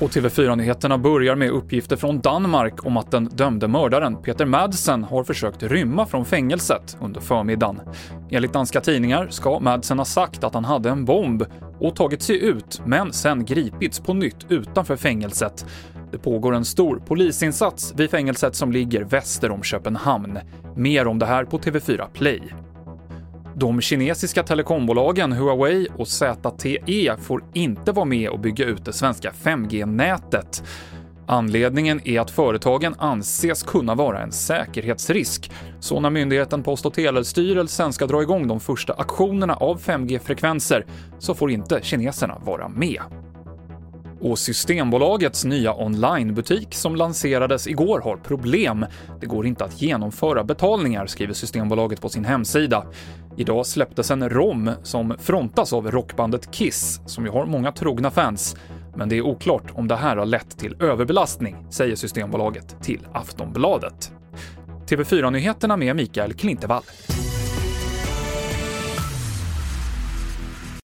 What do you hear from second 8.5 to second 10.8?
danska tidningar ska Madsen ha sagt att han